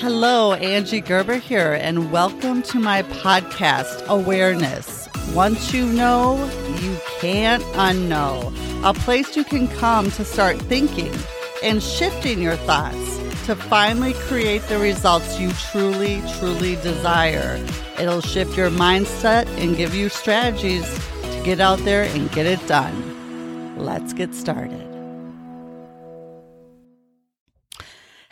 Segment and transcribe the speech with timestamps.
[0.00, 5.10] Hello, Angie Gerber here, and welcome to my podcast, Awareness.
[5.34, 6.42] Once you know,
[6.80, 8.50] you can't unknow.
[8.82, 11.14] A place you can come to start thinking
[11.62, 17.62] and shifting your thoughts to finally create the results you truly, truly desire.
[17.98, 20.90] It'll shift your mindset and give you strategies
[21.24, 23.76] to get out there and get it done.
[23.76, 24.89] Let's get started.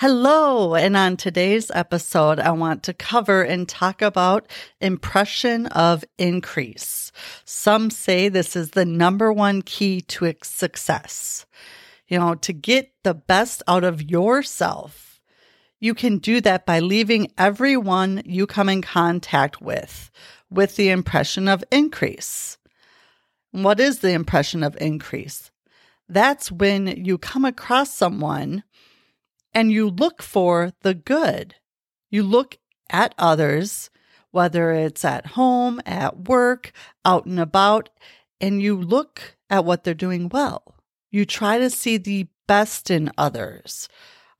[0.00, 4.48] Hello, and on today's episode, I want to cover and talk about
[4.80, 7.10] impression of increase.
[7.44, 11.46] Some say this is the number one key to success.
[12.06, 15.20] You know, to get the best out of yourself,
[15.80, 20.12] you can do that by leaving everyone you come in contact with
[20.48, 22.56] with the impression of increase.
[23.50, 25.50] What is the impression of increase?
[26.08, 28.62] That's when you come across someone
[29.58, 31.56] and you look for the good.
[32.10, 32.58] You look
[32.90, 33.90] at others,
[34.30, 36.70] whether it's at home, at work,
[37.04, 37.90] out and about,
[38.40, 40.76] and you look at what they're doing well.
[41.10, 43.88] You try to see the best in others.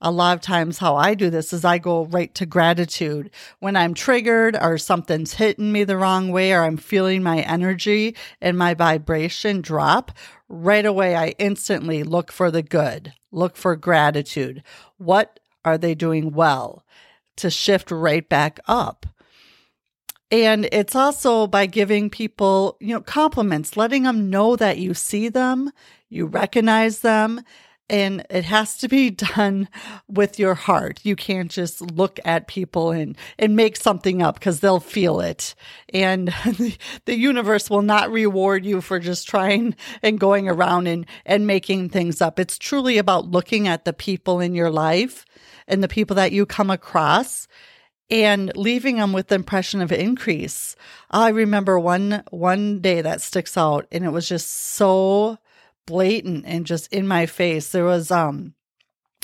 [0.01, 3.33] A lot of times, how I do this is I go right to gratitude.
[3.59, 8.15] When I'm triggered or something's hitting me the wrong way or I'm feeling my energy
[8.41, 10.13] and my vibration drop,
[10.49, 14.63] right away I instantly look for the good, look for gratitude.
[14.97, 16.85] What are they doing well
[17.37, 19.07] to shift right back up?
[20.31, 25.29] And it's also by giving people, you know, compliments, letting them know that you see
[25.29, 25.71] them,
[26.11, 27.41] you recognize them,
[27.91, 29.69] and it has to be done
[30.09, 31.01] with your heart.
[31.03, 35.55] You can't just look at people and, and make something up because they'll feel it.
[35.93, 41.07] And the, the universe will not reward you for just trying and going around and,
[41.25, 42.39] and making things up.
[42.39, 45.25] It's truly about looking at the people in your life
[45.67, 47.49] and the people that you come across
[48.11, 50.77] and leaving them with the impression of increase.
[51.11, 55.39] I remember one one day that sticks out and it was just so
[55.89, 57.73] blatant and just in my face.
[57.73, 58.55] There was um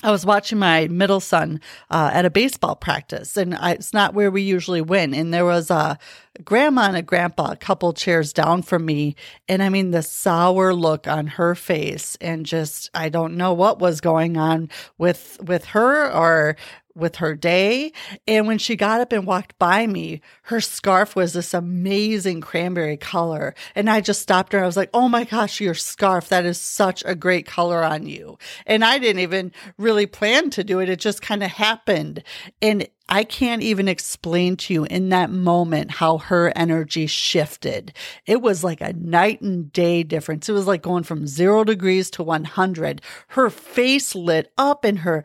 [0.02, 1.60] I was watching my middle son
[1.90, 5.14] uh, at a baseball practice, and I, it's not where we usually win.
[5.14, 5.98] And there was a
[6.42, 9.16] grandma and a grandpa a couple chairs down from me,
[9.48, 13.78] and I mean the sour look on her face, and just I don't know what
[13.78, 16.56] was going on with with her or
[16.94, 17.92] with her day.
[18.26, 22.96] And when she got up and walked by me, her scarf was this amazing cranberry
[22.96, 23.54] color.
[23.74, 24.62] And I just stopped her.
[24.62, 26.28] I was like, Oh my gosh, your scarf.
[26.28, 28.38] That is such a great color on you.
[28.66, 30.88] And I didn't even really plan to do it.
[30.88, 32.22] It just kind of happened.
[32.62, 37.92] And I can't even explain to you in that moment how her energy shifted.
[38.26, 40.48] It was like a night and day difference.
[40.48, 43.02] It was like going from zero degrees to 100.
[43.28, 45.22] Her face lit up and her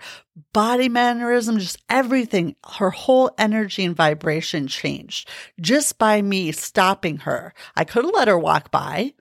[0.52, 5.30] body mannerism, just everything, her whole energy and vibration changed
[5.62, 7.54] just by me stopping her.
[7.78, 9.14] I could have let her walk by.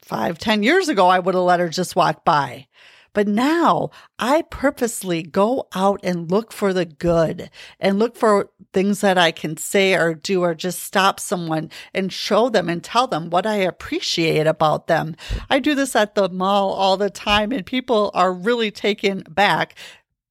[0.00, 2.68] Five, ten years ago, I would have let her just walk by.
[3.12, 9.00] But now I purposely go out and look for the good and look for things
[9.00, 13.06] that I can say or do or just stop someone and show them and tell
[13.06, 15.16] them what I appreciate about them.
[15.48, 19.74] I do this at the mall all the time and people are really taken back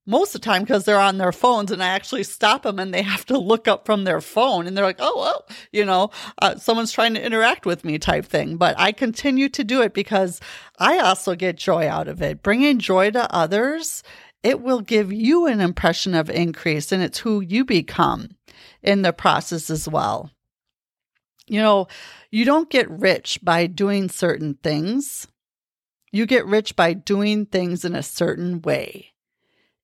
[0.07, 2.93] most of the time because they're on their phones and I actually stop them and
[2.93, 6.09] they have to look up from their phone and they're like, oh, well, you know,
[6.41, 8.55] uh, someone's trying to interact with me type thing.
[8.55, 10.39] But I continue to do it because
[10.79, 12.41] I also get joy out of it.
[12.41, 14.01] Bringing joy to others,
[14.43, 18.29] it will give you an impression of increase and it's who you become
[18.81, 20.31] in the process as well.
[21.47, 21.87] You know,
[22.31, 25.27] you don't get rich by doing certain things.
[26.11, 29.13] You get rich by doing things in a certain way.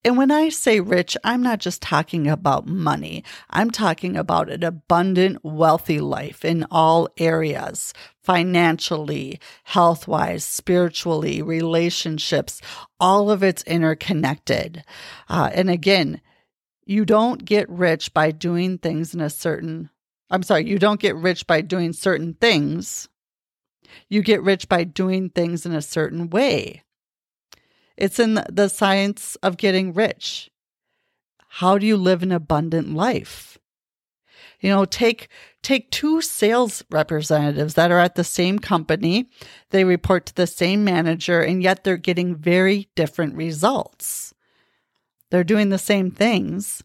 [0.05, 3.23] And when I say rich, I'm not just talking about money.
[3.49, 12.61] I'm talking about an abundant, wealthy life in all areas financially, health wise, spiritually, relationships.
[12.99, 14.83] All of it's interconnected.
[15.29, 16.21] Uh, and again,
[16.85, 19.89] you don't get rich by doing things in a certain,
[20.29, 23.07] I'm sorry, you don't get rich by doing certain things.
[24.09, 26.83] You get rich by doing things in a certain way.
[27.97, 30.49] It's in the science of getting rich.
[31.47, 33.59] How do you live an abundant life?
[34.59, 35.27] You know, take
[35.61, 39.29] take two sales representatives that are at the same company,
[39.69, 44.33] they report to the same manager and yet they're getting very different results.
[45.31, 46.83] They're doing the same things,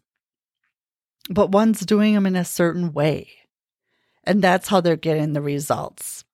[1.31, 3.29] but one's doing them in a certain way.
[4.25, 6.25] And that's how they're getting the results.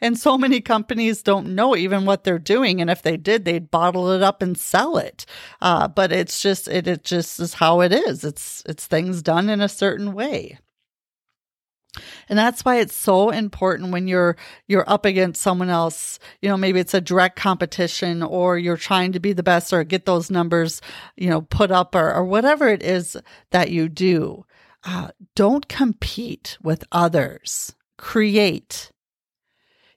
[0.00, 2.80] And so many companies don't know even what they're doing.
[2.80, 5.26] And if they did, they'd bottle it up and sell it.
[5.60, 8.24] Uh, but it's just, it, it just is how it is.
[8.24, 10.58] It's, it's things done in a certain way.
[12.28, 14.36] And that's why it's so important when you're
[14.68, 19.12] you're up against someone else, you know, maybe it's a direct competition or you're trying
[19.12, 20.80] to be the best or get those numbers,
[21.16, 23.16] you know, put up or, or whatever it is
[23.50, 24.44] that you do.
[24.84, 27.74] Uh, don't compete with others.
[27.98, 28.92] Create.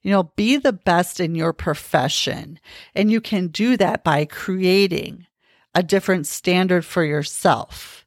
[0.03, 2.59] You know, be the best in your profession.
[2.93, 5.27] And you can do that by creating
[5.73, 8.05] a different standard for yourself.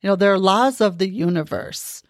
[0.00, 2.02] You know, there are laws of the universe.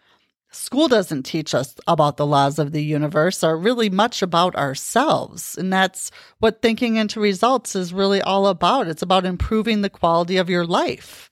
[0.53, 5.57] School doesn't teach us about the laws of the universe or really much about ourselves.
[5.59, 8.89] And that's what thinking into results is really all about.
[8.89, 11.29] It's about improving the quality of your life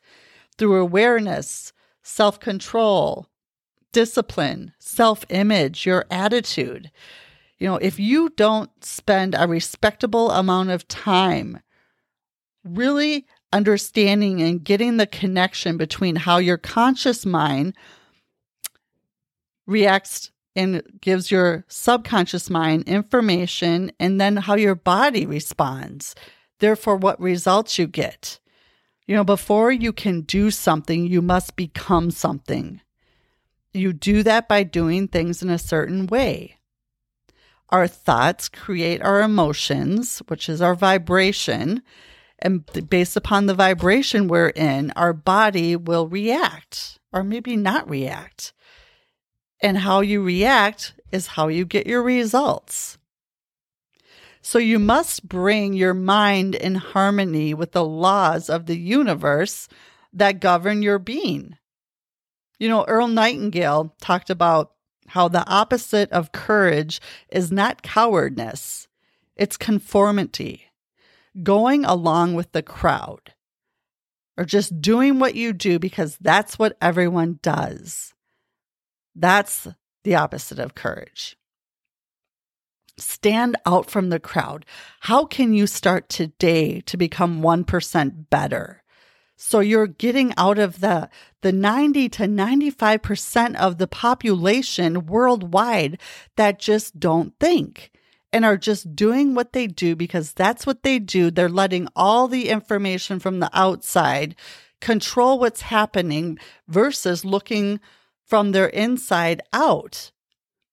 [0.57, 1.73] through awareness,
[2.03, 3.27] self control,
[3.93, 6.91] discipline, self image, your attitude.
[7.59, 11.61] You know, if you don't spend a respectable amount of time
[12.65, 17.75] really understanding and getting the connection between how your conscious mind
[19.67, 26.15] reacts and gives your subconscious mind information and then how your body responds.
[26.59, 28.41] Therefore, what results you get.
[29.07, 32.81] You know, before you can do something, you must become something.
[33.73, 36.58] You do that by doing things in a certain way.
[37.71, 41.83] Our thoughts create our emotions, which is our vibration.
[42.39, 48.53] And based upon the vibration we're in, our body will react or maybe not react.
[49.61, 52.99] And how you react is how you get your results.
[54.41, 59.69] So you must bring your mind in harmony with the laws of the universe
[60.13, 61.57] that govern your being.
[62.59, 64.73] You know, Earl Nightingale talked about
[65.09, 67.01] how the opposite of courage
[67.31, 68.89] is not cowardness,
[69.37, 70.65] it's conformity,
[71.43, 73.35] going along with the crowd,
[74.37, 78.15] or just doing what you do because that's what everyone does.
[79.15, 79.67] That's
[80.05, 81.37] the opposite of courage.
[82.99, 84.67] Stand out from the crowd.
[85.01, 88.83] How can you start today to become 1% better?
[89.41, 91.09] So you're getting out of the,
[91.43, 96.01] the 90 to 95% of the population worldwide
[96.35, 97.93] that just don't think
[98.33, 101.31] and are just doing what they do because that's what they do.
[101.31, 104.35] They're letting all the information from the outside
[104.81, 107.79] control what's happening versus looking
[108.27, 110.11] from their inside out.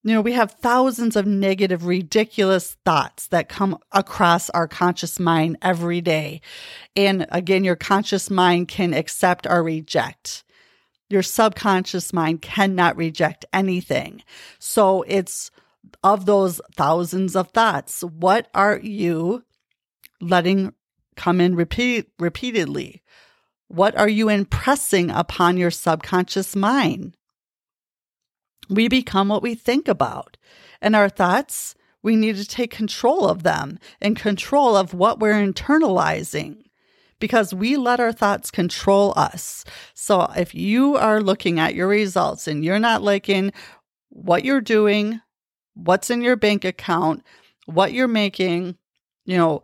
[0.06, 5.57] You know, we have thousands of negative, ridiculous thoughts that come across our conscious mind
[5.63, 6.42] every day.
[6.96, 10.44] And again, your conscious mind can accept or reject.
[11.10, 14.22] Your subconscious mind cannot reject anything.
[14.60, 15.50] So it's
[16.04, 19.44] of those thousands of thoughts, what are you
[20.22, 20.75] letting
[21.16, 23.02] come in repeat, repeatedly?
[23.69, 27.18] What are you impressing upon your subconscious mind?
[28.69, 30.38] We become what we think about.
[30.81, 35.33] And our thoughts, we need to take control of them and control of what we're
[35.33, 36.65] internalizing
[37.19, 39.65] because we let our thoughts control us.
[39.94, 43.53] So if you are looking at your results and you're not liking
[44.09, 45.21] what you're doing,
[45.73, 47.23] what's in your bank account,
[47.65, 48.77] what you're making,
[49.25, 49.63] you know,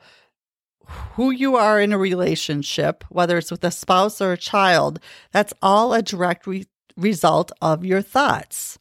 [1.16, 5.00] who you are in a relationship, whether it's with a spouse or a child,
[5.32, 6.66] that's all a direct re-
[6.98, 8.78] result of your thoughts.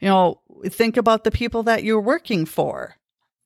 [0.00, 2.96] You know, think about the people that you're working for.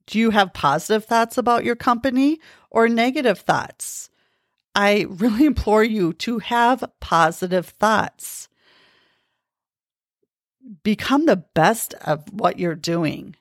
[0.06, 2.40] Do you have positive thoughts about your company
[2.70, 4.10] or negative thoughts?
[4.74, 8.48] I really implore you to have positive thoughts.
[10.82, 13.36] Become the best of what you're doing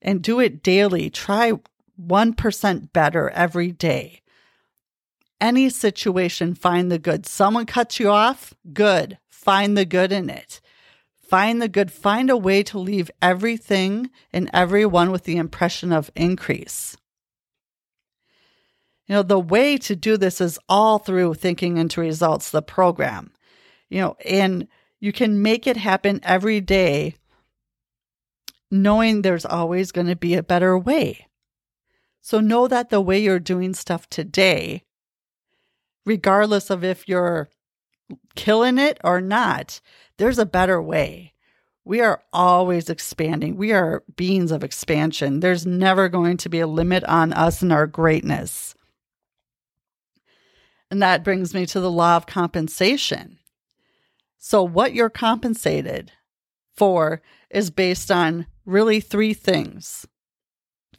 [0.00, 1.10] and do it daily.
[1.10, 1.52] Try
[2.00, 4.20] 1% better every day.
[5.40, 7.26] Any situation, find the good.
[7.26, 9.18] Someone cuts you off, good.
[9.28, 10.60] Find the good in it.
[11.32, 16.10] Find the good, find a way to leave everything and everyone with the impression of
[16.14, 16.94] increase.
[19.06, 23.32] You know, the way to do this is all through thinking into results, the program.
[23.88, 24.68] You know, and
[25.00, 27.14] you can make it happen every day,
[28.70, 31.28] knowing there's always going to be a better way.
[32.20, 34.84] So know that the way you're doing stuff today,
[36.04, 37.48] regardless of if you're
[38.34, 39.80] killing it or not,
[40.22, 41.34] there's a better way.
[41.84, 43.56] We are always expanding.
[43.56, 45.40] We are beings of expansion.
[45.40, 48.76] There's never going to be a limit on us and our greatness.
[50.92, 53.40] And that brings me to the law of compensation.
[54.38, 56.12] So, what you're compensated
[56.76, 60.06] for is based on really three things.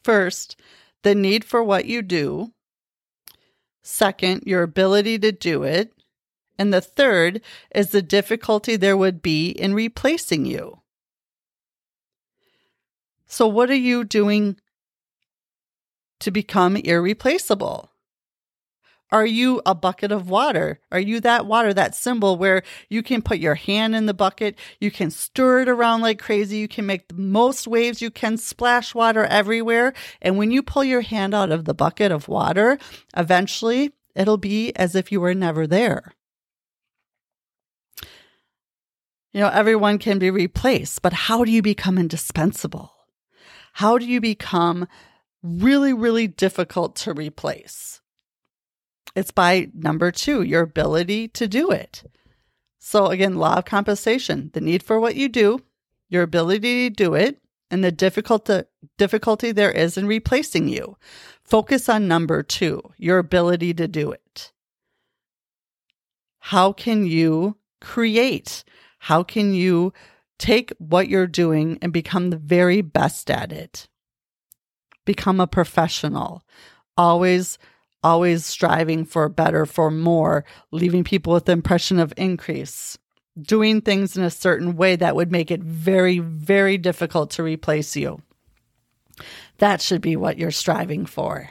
[0.04, 0.58] First,
[1.04, 2.52] the need for what you do.
[3.84, 5.94] Second, your ability to do it.
[6.58, 7.42] And the third
[7.74, 10.80] is the difficulty there would be in replacing you.
[13.26, 14.58] So, what are you doing
[16.20, 17.90] to become irreplaceable?
[19.12, 20.80] Are you a bucket of water?
[20.92, 24.58] Are you that water, that symbol where you can put your hand in the bucket,
[24.80, 28.38] you can stir it around like crazy, you can make the most waves, you can
[28.38, 29.94] splash water everywhere.
[30.20, 32.80] And when you pull your hand out of the bucket of water,
[33.16, 36.14] eventually it'll be as if you were never there.
[39.34, 42.92] You know, everyone can be replaced, but how do you become indispensable?
[43.74, 44.88] How do you become
[45.42, 48.00] really, really difficult to replace?
[49.16, 52.04] It's by number two, your ability to do it.
[52.80, 55.60] So, again, law of compensation the need for what you do,
[56.10, 58.64] your ability to do it, and the difficulty,
[59.00, 60.96] difficulty there is in replacing you.
[61.44, 64.52] Focus on number two, your ability to do it.
[66.38, 68.64] How can you create?
[69.04, 69.92] How can you
[70.40, 73.90] take what you're doing and become the very best at it?
[75.04, 76.42] Become a professional.
[76.96, 77.58] Always
[78.02, 82.98] always striving for better, for more, leaving people with the impression of increase,
[83.42, 87.98] doing things in a certain way that would make it very, very difficult to replace
[87.98, 88.22] you.
[89.58, 91.50] That should be what you're striving for.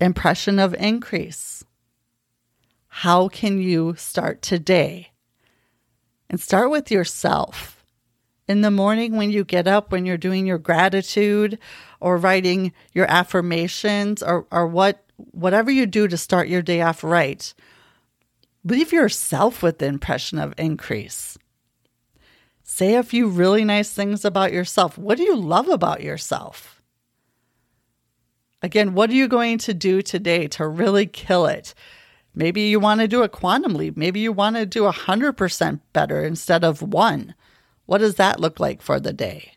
[0.00, 1.64] Impression of increase.
[2.88, 5.11] How can you start today?
[6.32, 7.84] And start with yourself
[8.48, 11.58] in the morning when you get up, when you're doing your gratitude
[12.00, 17.04] or writing your affirmations or, or what whatever you do to start your day off
[17.04, 17.52] right,
[18.64, 21.36] leave yourself with the impression of increase.
[22.62, 24.96] Say a few really nice things about yourself.
[24.96, 26.80] What do you love about yourself?
[28.62, 31.74] Again, what are you going to do today to really kill it?
[32.34, 33.96] Maybe you want to do a quantum leap.
[33.96, 37.34] Maybe you want to do 100% better instead of one.
[37.86, 39.52] What does that look like for the day?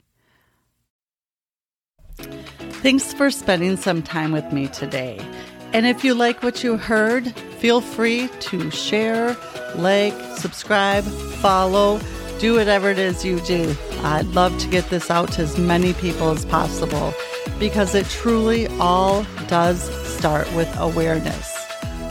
[2.17, 5.19] Thanks for spending some time with me today.
[5.73, 9.35] And if you like what you heard, feel free to share,
[9.75, 11.99] like, subscribe, follow,
[12.39, 13.75] do whatever it is you do.
[14.03, 17.13] I'd love to get this out to as many people as possible
[17.59, 19.81] because it truly all does
[20.17, 21.54] start with awareness.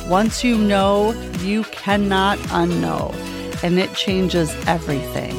[0.09, 3.15] Once you know, you cannot unknow,
[3.63, 5.35] and it changes everything.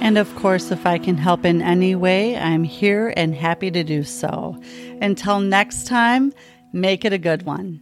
[0.00, 3.82] And of course, if I can help in any way, I'm here and happy to
[3.82, 4.60] do so.
[5.00, 6.32] Until next time,
[6.72, 7.80] make it a good one.